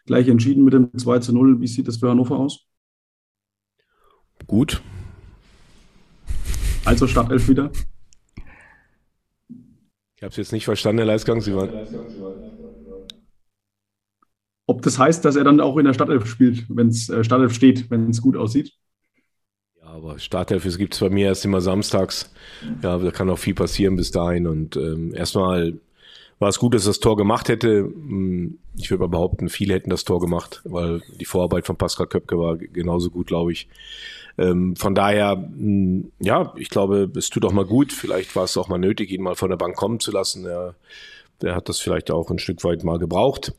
gleich 0.08 0.28
entschieden 0.28 0.64
mit 0.64 0.74
dem 0.74 0.90
2 0.98 1.20
zu 1.20 1.34
0. 1.34 1.62
Wie 1.62 1.68
sieht 1.68 1.88
das 1.88 1.98
für 1.98 2.10
Hannover 2.10 2.38
aus? 2.38 2.66
Gut. 4.48 4.82
Also 6.86 7.06
Startelf 7.06 7.48
wieder? 7.48 7.72
Ich 10.16 10.24
habe 10.24 10.32
es 10.32 10.38
jetzt 10.38 10.52
nicht 10.52 10.66
verstanden, 10.66 10.98
Herr 10.98 11.06
Leisgang. 11.06 11.40
Sie 11.40 11.54
waren. 11.54 11.70
Ob 14.66 14.82
das 14.82 14.98
heißt, 14.98 15.24
dass 15.24 15.36
er 15.36 15.44
dann 15.44 15.62
auch 15.62 15.78
in 15.78 15.86
der 15.86 15.94
Startelf 15.94 16.26
spielt, 16.26 16.66
wenn 16.68 16.88
es 16.88 17.10
äh, 17.10 17.24
Startelf 17.24 17.54
steht, 17.54 17.92
wenn 17.92 18.10
es 18.10 18.22
gut 18.22 18.36
aussieht? 18.36 18.79
Aber 20.02 20.18
Startelf 20.18 20.64
gibt 20.78 20.94
es 20.94 21.00
bei 21.02 21.10
mir 21.10 21.28
erst 21.28 21.44
immer 21.44 21.60
samstags. 21.60 22.32
Ja, 22.82 22.98
da 22.98 23.12
kann 23.12 23.30
auch 23.30 23.38
viel 23.38 23.54
passieren 23.54 23.98
bis 23.98 24.12
dahin. 24.12 24.48
Und 24.48 24.78
ähm, 24.78 25.14
erstmal 25.14 25.74
war 26.40 26.48
es 26.48 26.58
gut, 26.58 26.74
dass 26.74 26.86
das 26.86 27.02
Tor 27.02 27.18
gemacht 27.18 27.50
hätte. 27.50 27.80
Hm, 27.80 28.60
ich 28.78 28.90
würde 28.90 29.02
mal 29.02 29.10
behaupten, 29.10 29.50
viele 29.50 29.74
hätten 29.74 29.90
das 29.90 30.06
Tor 30.06 30.22
gemacht, 30.22 30.62
weil 30.64 31.02
die 31.20 31.26
Vorarbeit 31.26 31.66
von 31.66 31.76
Pascal 31.76 32.08
Köpke 32.08 32.40
war 32.40 32.56
genauso 32.56 33.10
gut, 33.10 33.28
glaube 33.28 33.52
ich. 33.52 33.68
Ähm, 34.38 34.78
von 34.78 34.96
daher, 34.96 35.32
hm, 35.32 36.14
ja, 36.20 36.54
ich 36.56 36.70
glaube, 36.70 37.12
es 37.18 37.30
tut 37.30 37.44
auch 37.44 37.52
mal 37.52 37.66
gut. 37.66 37.92
Vielleicht 37.92 38.36
war 38.38 38.46
es 38.46 38.56
auch 38.56 38.70
mal 38.70 38.78
nötig, 38.78 39.12
ihn 39.12 39.22
mal 39.22 39.36
von 39.36 39.50
der 39.50 39.58
Bank 39.58 39.76
kommen 39.76 40.00
zu 40.00 40.12
lassen. 40.12 40.46
Er, 40.46 40.76
der 41.42 41.56
hat 41.56 41.68
das 41.68 41.80
vielleicht 41.80 42.10
auch 42.10 42.32
ein 42.32 42.40
Stück 42.40 42.64
weit 42.64 42.86
mal 42.86 43.00
gebraucht. 43.00 43.54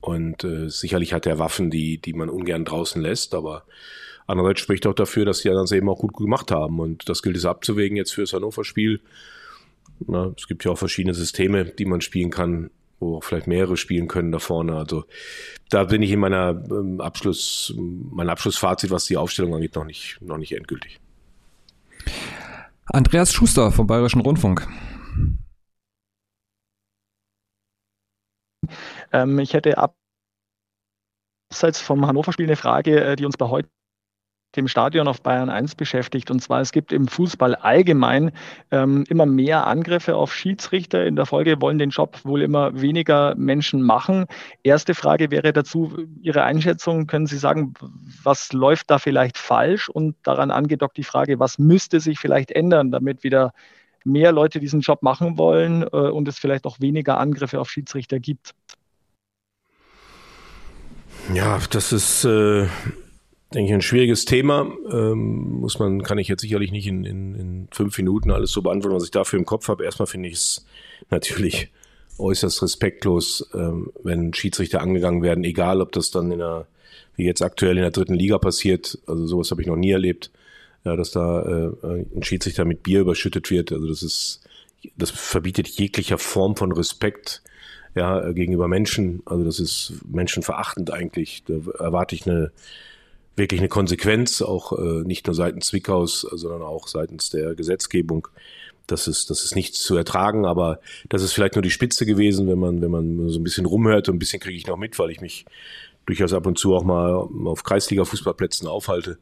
Und 0.00 0.44
äh, 0.44 0.70
sicherlich 0.70 1.12
hat 1.12 1.26
er 1.26 1.38
Waffen, 1.38 1.70
die, 1.70 1.98
die 1.98 2.14
man 2.14 2.30
ungern 2.30 2.64
draußen 2.64 3.02
lässt, 3.02 3.34
aber 3.34 3.64
andererseits 4.26 4.60
spricht 4.60 4.86
auch 4.86 4.94
dafür, 4.94 5.24
dass 5.24 5.40
sie 5.40 5.48
das 5.48 5.72
eben 5.72 5.88
auch 5.88 5.98
gut 5.98 6.16
gemacht 6.16 6.50
haben. 6.50 6.80
Und 6.80 7.08
das 7.08 7.22
gilt 7.22 7.36
es 7.36 7.44
abzuwägen 7.44 7.96
jetzt 7.96 8.12
für 8.12 8.22
das 8.22 8.32
Hannover-Spiel. 8.32 9.00
es 10.36 10.48
gibt 10.48 10.64
ja 10.64 10.72
auch 10.72 10.78
verschiedene 10.78 11.14
Systeme, 11.14 11.64
die 11.64 11.84
man 11.84 12.00
spielen 12.00 12.30
kann 12.30 12.70
wo 13.04 13.18
auch 13.18 13.24
vielleicht 13.24 13.46
mehrere 13.46 13.76
spielen 13.76 14.08
können 14.08 14.32
da 14.32 14.38
vorne. 14.38 14.76
Also 14.76 15.04
da 15.70 15.84
bin 15.84 16.02
ich 16.02 16.10
in 16.10 16.20
meiner 16.20 16.50
ähm, 16.70 17.00
Abschluss, 17.00 17.74
mein 17.76 18.30
Abschlussfazit, 18.30 18.90
was 18.90 19.04
die 19.04 19.16
Aufstellung 19.16 19.54
angeht, 19.54 19.74
noch 19.76 19.84
nicht, 19.84 20.18
noch 20.20 20.38
nicht 20.38 20.52
endgültig. 20.52 21.00
Andreas 22.86 23.32
Schuster 23.32 23.72
vom 23.72 23.86
Bayerischen 23.86 24.20
Rundfunk. 24.20 24.68
Ähm, 29.12 29.38
ich 29.38 29.54
hätte 29.54 29.78
abseits 31.50 31.80
vom 31.80 32.06
Hannover-Spiel 32.06 32.46
eine 32.46 32.56
Frage, 32.56 33.04
äh, 33.04 33.16
die 33.16 33.24
uns 33.26 33.36
bei 33.36 33.48
heute 33.48 33.68
dem 34.56 34.68
Stadion 34.68 35.08
auf 35.08 35.20
Bayern 35.22 35.50
1 35.50 35.74
beschäftigt. 35.74 36.30
Und 36.30 36.40
zwar, 36.40 36.60
es 36.60 36.72
gibt 36.72 36.92
im 36.92 37.08
Fußball 37.08 37.54
allgemein 37.54 38.32
ähm, 38.70 39.04
immer 39.08 39.26
mehr 39.26 39.66
Angriffe 39.66 40.16
auf 40.16 40.34
Schiedsrichter. 40.34 41.04
In 41.04 41.16
der 41.16 41.26
Folge 41.26 41.60
wollen 41.60 41.78
den 41.78 41.90
Job 41.90 42.20
wohl 42.24 42.42
immer 42.42 42.80
weniger 42.80 43.34
Menschen 43.36 43.82
machen. 43.82 44.26
Erste 44.62 44.94
Frage 44.94 45.30
wäre 45.30 45.52
dazu 45.52 46.06
Ihre 46.20 46.44
Einschätzung. 46.44 47.06
Können 47.06 47.26
Sie 47.26 47.38
sagen, 47.38 47.74
was 48.22 48.52
läuft 48.52 48.90
da 48.90 48.98
vielleicht 48.98 49.38
falsch? 49.38 49.88
Und 49.88 50.16
daran 50.22 50.50
angedockt 50.50 50.96
die 50.96 51.04
Frage, 51.04 51.38
was 51.38 51.58
müsste 51.58 52.00
sich 52.00 52.18
vielleicht 52.18 52.50
ändern, 52.50 52.90
damit 52.90 53.24
wieder 53.24 53.52
mehr 54.04 54.32
Leute 54.32 54.60
diesen 54.60 54.80
Job 54.80 55.02
machen 55.02 55.38
wollen 55.38 55.82
äh, 55.82 55.86
und 55.86 56.28
es 56.28 56.38
vielleicht 56.38 56.66
auch 56.66 56.80
weniger 56.80 57.18
Angriffe 57.18 57.60
auf 57.60 57.70
Schiedsrichter 57.70 58.20
gibt? 58.20 58.54
Ja, 61.32 61.58
das 61.70 61.92
ist 61.92 62.24
äh, 62.24 62.66
denke 63.54 63.70
ich, 63.70 63.74
ein 63.74 63.82
schwieriges 63.82 64.24
Thema. 64.24 64.70
Ähm, 64.90 65.60
muss 65.60 65.78
man, 65.78 66.02
kann 66.02 66.18
ich 66.18 66.28
jetzt 66.28 66.42
sicherlich 66.42 66.72
nicht 66.72 66.86
in, 66.86 67.04
in, 67.04 67.34
in 67.34 67.68
fünf 67.70 67.96
Minuten 67.98 68.30
alles 68.30 68.50
so 68.50 68.62
beantworten, 68.62 68.96
was 68.96 69.04
ich 69.04 69.10
dafür 69.10 69.38
im 69.38 69.46
Kopf 69.46 69.68
habe. 69.68 69.84
Erstmal 69.84 70.06
finde 70.06 70.28
ich 70.28 70.34
es 70.34 70.66
natürlich 71.10 71.70
äußerst 72.18 72.62
respektlos, 72.62 73.48
ähm, 73.54 73.90
wenn 74.02 74.34
Schiedsrichter 74.34 74.80
angegangen 74.80 75.22
werden, 75.22 75.44
egal 75.44 75.80
ob 75.80 75.92
das 75.92 76.10
dann 76.10 76.30
in 76.30 76.38
der, 76.38 76.66
wie 77.16 77.24
jetzt 77.24 77.42
aktuell 77.42 77.76
in 77.76 77.82
der 77.82 77.90
dritten 77.90 78.14
Liga 78.14 78.38
passiert. 78.38 78.98
Also 79.06 79.26
sowas 79.26 79.50
habe 79.50 79.62
ich 79.62 79.68
noch 79.68 79.76
nie 79.76 79.90
erlebt, 79.90 80.30
ja, 80.84 80.96
dass 80.96 81.12
da 81.12 81.42
äh, 81.42 82.06
ein 82.16 82.22
Schiedsrichter 82.22 82.64
mit 82.64 82.82
Bier 82.82 83.00
überschüttet 83.00 83.50
wird. 83.50 83.72
Also 83.72 83.86
das 83.86 84.02
ist, 84.02 84.40
das 84.96 85.10
verbietet 85.10 85.68
jeglicher 85.68 86.18
Form 86.18 86.56
von 86.56 86.72
Respekt 86.72 87.42
ja, 87.94 88.32
gegenüber 88.32 88.68
Menschen. 88.68 89.22
Also 89.24 89.44
das 89.44 89.60
ist 89.60 89.94
menschenverachtend 90.08 90.90
eigentlich. 90.90 91.44
Da 91.46 91.54
erwarte 91.78 92.14
ich 92.14 92.26
eine 92.26 92.52
wirklich 93.36 93.60
eine 93.60 93.68
Konsequenz, 93.68 94.42
auch 94.42 94.78
äh, 94.78 95.02
nicht 95.04 95.26
nur 95.26 95.34
seitens 95.34 95.66
Zwickaus, 95.66 96.20
sondern 96.20 96.62
auch 96.62 96.88
seitens 96.88 97.30
der 97.30 97.54
Gesetzgebung. 97.54 98.28
Das 98.86 99.08
ist, 99.08 99.30
das 99.30 99.44
ist 99.44 99.56
nichts 99.56 99.82
zu 99.82 99.96
ertragen, 99.96 100.44
aber 100.44 100.80
das 101.08 101.22
ist 101.22 101.32
vielleicht 101.32 101.54
nur 101.54 101.62
die 101.62 101.70
Spitze 101.70 102.04
gewesen, 102.04 102.48
wenn 102.48 102.58
man, 102.58 102.82
wenn 102.82 102.90
man 102.90 103.28
so 103.30 103.40
ein 103.40 103.44
bisschen 103.44 103.66
rumhört 103.66 104.08
und 104.08 104.16
ein 104.16 104.18
bisschen 104.18 104.40
kriege 104.40 104.56
ich 104.56 104.66
noch 104.66 104.76
mit, 104.76 104.98
weil 104.98 105.10
ich 105.10 105.20
mich 105.20 105.46
durchaus 106.06 106.34
ab 106.34 106.46
und 106.46 106.58
zu 106.58 106.74
auch 106.74 106.84
mal 106.84 107.12
auf 107.46 107.64
Kreisliga-Fußballplätzen 107.64 108.68
aufhalte. 108.68 109.18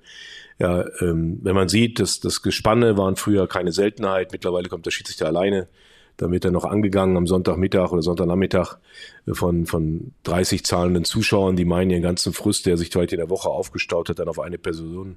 Ja, 0.58 0.84
ähm, 1.00 1.38
wenn 1.42 1.54
man 1.54 1.68
sieht, 1.68 2.00
dass 2.00 2.20
das 2.20 2.42
Gespanne 2.42 2.96
waren 2.96 3.16
früher 3.16 3.46
keine 3.46 3.72
Seltenheit, 3.72 4.32
mittlerweile 4.32 4.68
kommt 4.68 4.84
der 4.84 4.90
Schiedsrichter 4.90 5.26
alleine 5.26 5.68
dann 6.16 6.30
wird 6.30 6.44
er 6.44 6.50
noch 6.50 6.64
angegangen 6.64 7.16
am 7.16 7.26
Sonntagmittag 7.26 7.92
oder 7.92 8.02
Sonntagnachmittag 8.02 8.76
von, 9.32 9.66
von 9.66 10.12
30 10.24 10.64
zahlenden 10.64 11.04
Zuschauern, 11.04 11.56
die 11.56 11.64
meinen, 11.64 11.90
ihren 11.90 12.02
ganzen 12.02 12.32
Frust, 12.32 12.66
der 12.66 12.76
sich 12.76 12.94
heute 12.94 13.16
in 13.16 13.20
der 13.20 13.30
Woche 13.30 13.48
aufgestaut 13.48 14.08
hat, 14.08 14.18
dann 14.18 14.28
auf 14.28 14.38
eine 14.38 14.58
Person 14.58 15.16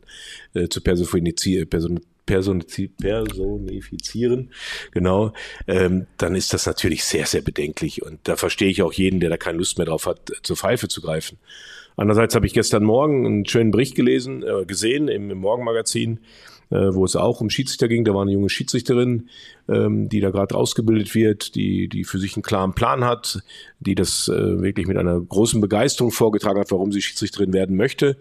äh, 0.54 0.68
zu 0.68 0.82
personifizieren. 0.82 1.70
Person, 1.70 2.02
personifizieren, 2.26 4.50
genau, 4.92 5.32
ähm, 5.68 6.08
dann 6.18 6.36
ist 6.36 6.54
das 6.54 6.66
natürlich 6.66 7.04
sehr, 7.04 7.28
sehr 7.28 7.42
bedenklich. 7.42 8.02
Und 8.02 8.20
da 8.24 8.36
verstehe 8.36 8.70
ich 8.70 8.82
auch 8.82 8.94
jeden, 8.94 9.20
der 9.20 9.30
da 9.30 9.38
keine 9.38 9.60
Lust 9.60 9.78
mehr 9.78 9.86
drauf 9.86 10.08
hat, 10.08 10.32
zur 10.42 10.58
Pfeife 10.58 10.88
zu 10.88 11.02
greifen. 11.02 11.38
Andererseits 11.98 12.36
habe 12.36 12.46
ich 12.46 12.54
gestern 12.54 12.84
Morgen 12.84 13.26
einen 13.26 13.46
schönen 13.46 13.72
Bericht 13.72 13.96
gelesen, 13.96 14.44
äh, 14.44 14.66
gesehen 14.66 15.08
im, 15.08 15.32
im 15.32 15.38
Morgenmagazin, 15.38 16.18
äh, 16.18 16.20
wo 16.70 17.06
es 17.06 17.16
auch 17.16 17.42
um 17.42 17.50
Schiedsrichter 17.50 17.88
ging. 17.88 18.06
Da 18.06 18.14
war 18.14 18.22
eine 18.22 18.32
junge 18.32 18.50
Schiedsrichterin, 18.50 19.30
ähm, 19.68 20.10
die 20.10 20.20
da 20.20 20.32
gerade 20.32 20.56
ausgebildet 20.56 21.14
wird, 21.16 21.56
die, 21.56 21.88
die 21.88 22.04
für 22.04 22.20
sich 22.20 22.36
einen 22.36 22.44
klaren 22.44 22.74
Plan 22.74 23.04
hat, 23.04 23.42
die 23.80 23.96
das 23.96 24.28
äh, 24.28 24.62
wirklich 24.62 24.88
mit 24.88 24.98
einer 24.98 25.20
großen 25.20 25.62
Begeisterung 25.62 26.12
vorgetragen 26.12 26.60
hat, 26.60 26.72
warum 26.72 26.92
sie 26.92 27.02
Schiedsrichterin 27.02 27.54
werden 27.54 27.76
möchte. 27.76 28.18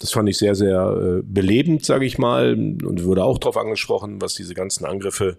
Das 0.00 0.12
fand 0.12 0.28
ich 0.28 0.38
sehr, 0.38 0.54
sehr 0.54 1.18
äh, 1.18 1.22
belebend, 1.24 1.84
sage 1.84 2.06
ich 2.06 2.18
mal, 2.18 2.52
und 2.54 3.04
wurde 3.04 3.24
auch 3.24 3.38
darauf 3.38 3.56
angesprochen, 3.56 4.20
was 4.20 4.34
diese 4.34 4.54
ganzen 4.54 4.84
Angriffe 4.84 5.38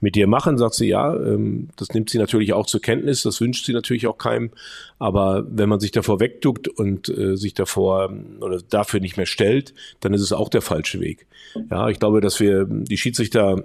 mit 0.00 0.14
dir 0.14 0.26
machen, 0.26 0.58
sagt 0.58 0.74
sie 0.74 0.88
ja. 0.88 1.14
Ähm, 1.14 1.68
das 1.76 1.90
nimmt 1.90 2.10
sie 2.10 2.18
natürlich 2.18 2.52
auch 2.52 2.66
zur 2.66 2.80
Kenntnis, 2.80 3.22
das 3.22 3.40
wünscht 3.40 3.66
sie 3.66 3.72
natürlich 3.72 4.06
auch 4.06 4.18
keinem. 4.18 4.50
Aber 4.98 5.46
wenn 5.48 5.68
man 5.68 5.80
sich 5.80 5.90
davor 5.90 6.20
wegduckt 6.20 6.68
und 6.68 7.08
äh, 7.08 7.36
sich 7.36 7.54
davor 7.54 8.12
oder 8.40 8.60
dafür 8.68 9.00
nicht 9.00 9.16
mehr 9.16 9.26
stellt, 9.26 9.74
dann 10.00 10.14
ist 10.14 10.22
es 10.22 10.32
auch 10.32 10.48
der 10.48 10.62
falsche 10.62 11.00
Weg. 11.00 11.26
Ja, 11.70 11.88
ich 11.88 11.98
glaube, 11.98 12.20
dass 12.20 12.40
wir 12.40 12.66
die 12.68 12.96
Schiedsrichter 12.98 13.64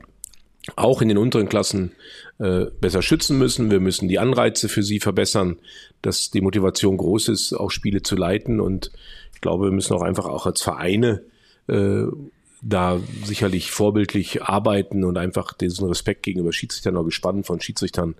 auch 0.75 1.01
in 1.01 1.07
den 1.07 1.17
unteren 1.17 1.49
Klassen 1.49 1.91
äh, 2.39 2.65
besser 2.79 3.01
schützen 3.01 3.37
müssen. 3.37 3.71
Wir 3.71 3.79
müssen 3.79 4.07
die 4.07 4.19
Anreize 4.19 4.69
für 4.69 4.83
sie 4.83 4.99
verbessern, 4.99 5.57
dass 6.01 6.29
die 6.29 6.41
Motivation 6.41 6.97
groß 6.97 7.29
ist, 7.29 7.53
auch 7.53 7.71
Spiele 7.71 8.03
zu 8.03 8.15
leiten. 8.15 8.59
Und 8.59 8.91
ich 9.33 9.41
glaube, 9.41 9.65
wir 9.65 9.71
müssen 9.71 9.93
auch 9.93 10.03
einfach 10.03 10.25
auch 10.25 10.45
als 10.45 10.61
Vereine 10.61 11.23
äh, 11.67 12.03
da 12.61 12.99
sicherlich 13.23 13.71
vorbildlich 13.71 14.43
arbeiten 14.43 15.03
und 15.03 15.17
einfach 15.17 15.53
diesen 15.53 15.87
Respekt 15.87 16.23
gegenüber 16.23 16.53
Schiedsrichtern 16.53 16.95
oder 16.95 17.05
Gespannen 17.05 17.43
von 17.43 17.59
Schiedsrichtern 17.59 18.15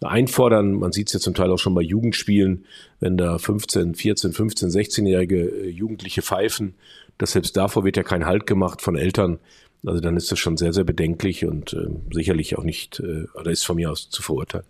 einfordern. 0.00 0.74
Man 0.74 0.92
sieht 0.92 1.08
es 1.08 1.14
ja 1.14 1.20
zum 1.20 1.34
Teil 1.34 1.50
auch 1.50 1.58
schon 1.58 1.74
bei 1.74 1.80
Jugendspielen, 1.80 2.66
wenn 3.00 3.16
da 3.16 3.38
15, 3.38 3.94
14, 3.94 4.32
15, 4.32 4.68
16-jährige 4.68 5.68
Jugendliche 5.68 6.22
pfeifen, 6.22 6.74
dass 7.16 7.32
selbst 7.32 7.56
davor 7.56 7.84
wird 7.84 7.96
ja 7.96 8.02
kein 8.02 8.26
Halt 8.26 8.46
gemacht 8.46 8.82
von 8.82 8.96
Eltern. 8.96 9.38
Also 9.86 10.00
dann 10.00 10.16
ist 10.16 10.30
das 10.30 10.38
schon 10.38 10.56
sehr, 10.56 10.72
sehr 10.72 10.84
bedenklich 10.84 11.44
und 11.46 11.72
äh, 11.72 11.86
sicherlich 12.12 12.58
auch 12.58 12.64
nicht, 12.64 13.00
äh, 13.00 13.24
oder 13.34 13.50
ist 13.50 13.64
von 13.64 13.76
mir 13.76 13.90
aus 13.90 14.10
zu 14.10 14.22
verurteilen. 14.22 14.66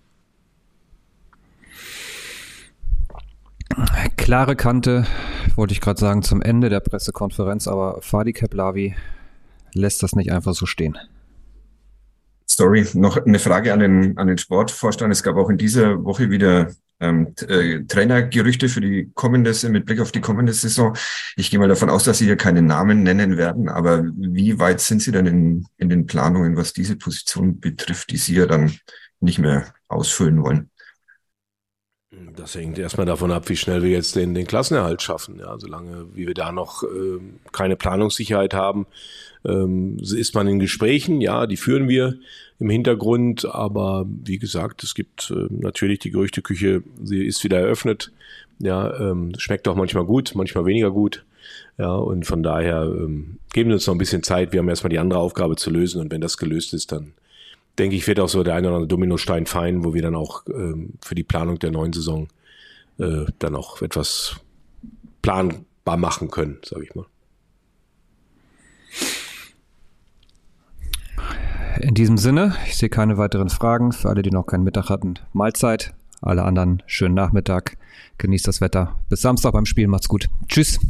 Klare 4.17 4.57
Kante, 4.57 5.07
wollte 5.59 5.75
ich 5.75 5.81
gerade 5.81 5.99
sagen, 5.99 6.23
zum 6.23 6.41
Ende 6.41 6.71
der 6.71 6.81
Pressekonferenz, 6.81 7.67
aber 7.67 8.01
Fadi 8.01 8.33
Keplavi 8.33 8.95
lässt 9.75 10.03
das 10.05 10.15
nicht 10.15 10.31
einfach 10.31 10.55
so 10.55 10.67
stehen. 10.67 10.97
Sorry, 12.47 12.87
noch 12.95 13.19
eine 13.19 13.41
Frage 13.41 13.73
an 13.73 13.81
den, 13.81 14.17
an 14.17 14.29
den 14.29 14.39
Sportvorstand. 14.39 15.13
Es 15.13 15.23
gab 15.23 15.37
auch 15.37 15.51
in 15.51 15.59
dieser 15.59 16.03
Woche 16.05 16.31
wieder 16.31 16.71
ähm, 17.01 17.35
äh, 17.49 17.85
Trainergerüchte 17.85 18.69
für 18.69 18.81
die 18.81 19.11
kommende, 19.15 19.53
mit 19.69 19.85
Blick 19.85 20.01
auf 20.01 20.13
die 20.13 20.21
kommende 20.21 20.53
Saison. 20.53 20.97
Ich 21.37 21.51
gehe 21.51 21.59
mal 21.59 21.69
davon 21.69 21.91
aus, 21.91 22.05
dass 22.05 22.19
Sie 22.19 22.25
hier 22.25 22.37
keine 22.37 22.63
Namen 22.63 23.03
nennen 23.03 23.37
werden, 23.37 23.69
aber 23.69 24.05
wie 24.17 24.59
weit 24.61 24.81
sind 24.81 25.03
Sie 25.03 25.13
denn 25.13 25.27
in, 25.27 25.67
in 25.77 25.89
den 25.89 26.07
Planungen, 26.07 26.57
was 26.57 26.73
diese 26.73 26.97
Position 26.97 27.61
betrifft, 27.61 28.11
die 28.11 28.17
Sie 28.17 28.35
ja 28.35 28.47
dann 28.47 28.73
nicht 29.21 29.41
mehr 29.41 29.75
ausfüllen 29.89 30.43
wollen? 30.43 30.71
Das 32.37 32.55
hängt 32.55 32.79
erstmal 32.79 33.07
davon 33.07 33.33
ab, 33.33 33.49
wie 33.49 33.57
schnell 33.57 33.83
wir 33.83 33.91
jetzt 33.91 34.17
den, 34.17 34.35
den 34.35 34.47
Klassenerhalt 34.47 35.03
schaffen. 35.03 35.39
Ja, 35.39 35.59
solange 35.59 36.07
wie 36.15 36.27
wir 36.27 36.35
da 36.35 36.53
noch 36.53 36.83
äh, 36.83 37.19
keine 37.53 37.77
Planungssicherheit 37.77 38.55
haben, 38.55 38.87
ähm, 39.45 39.99
ist 39.99 40.35
man 40.35 40.49
in 40.49 40.59
Gesprächen. 40.59 41.21
Ja, 41.21 41.47
die 41.47 41.57
führen 41.57 41.89
wir 41.89 42.19
im 42.59 42.71
Hintergrund, 42.71 43.45
aber 43.45 44.07
wie 44.25 44.39
gesagt, 44.39 44.83
es 44.83 44.95
gibt 44.95 45.31
äh, 45.31 45.47
natürlich 45.51 46.01
die 46.01 46.11
Gerüchteküche, 46.11 46.83
sie 47.03 47.25
ist 47.25 47.43
wieder 47.45 47.59
eröffnet. 47.59 48.13
Ja, 48.59 48.99
ähm, 48.99 49.33
schmeckt 49.39 49.69
auch 49.69 49.77
manchmal 49.77 50.05
gut, 50.05 50.33
manchmal 50.35 50.67
weniger 50.67 50.91
gut. 50.91 51.25
Ja, 51.79 51.95
und 51.95 52.27
von 52.27 52.43
daher 52.43 52.83
ähm, 52.83 53.39
geben 53.53 53.71
wir 53.71 53.75
uns 53.75 53.87
noch 53.87 53.95
ein 53.95 53.99
bisschen 53.99 54.23
Zeit. 54.23 54.53
Wir 54.53 54.61
haben 54.61 54.69
erstmal 54.69 54.91
die 54.91 54.99
andere 54.99 55.21
Aufgabe 55.21 55.57
zu 55.57 55.71
lösen 55.71 56.01
und 56.01 56.11
wenn 56.11 56.21
das 56.21 56.37
gelöst 56.37 56.75
ist, 56.75 56.91
dann 56.91 57.13
denke 57.79 57.97
ich, 57.97 58.07
wird 58.07 58.21
auch 58.21 58.29
so 58.29 58.43
der 58.43 58.55
eine 58.55 58.69
oder 58.69 58.77
andere 58.77 58.89
Dominostein 58.89 59.47
fein, 59.47 59.85
wo 59.85 59.95
wir 59.95 60.03
dann 60.03 60.15
auch 60.15 60.45
ähm, 60.49 60.95
für 61.03 61.15
die 61.15 61.25
Planung 61.25 61.59
der 61.59 61.71
neuen 61.71 61.93
Saison 61.93 62.29
äh, 62.99 63.27
dann 63.39 63.55
auch 63.55 63.83
etwas 63.83 64.41
planbar 65.23 65.97
machen 65.97 66.31
können, 66.31 66.59
sage 66.65 66.85
ich 66.85 66.95
mal. 66.95 67.07
In 71.81 71.95
diesem 71.95 72.19
Sinne, 72.19 72.57
ich 72.67 72.77
sehe 72.77 72.89
keine 72.89 73.19
weiteren 73.19 73.51
Fragen. 73.51 73.93
Für 73.93 74.09
alle, 74.09 74.23
die 74.23 74.31
noch 74.31 74.47
keinen 74.47 74.65
Mittag 74.65 74.89
hatten, 74.89 75.15
Mahlzeit. 75.33 75.95
Alle 76.21 76.43
anderen 76.43 76.83
schönen 76.87 77.15
Nachmittag. 77.15 77.77
Genießt 78.19 78.49
das 78.49 78.61
Wetter. 78.61 78.97
Bis 79.09 79.21
Samstag 79.21 79.53
beim 79.53 79.67
Spiel. 79.67 79.87
Macht's 79.87 80.09
gut. 80.09 80.29
Tschüss. 80.49 80.81